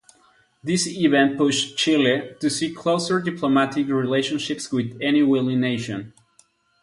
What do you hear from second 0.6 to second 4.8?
This event pushed Chile to seek closer diplomatic relationships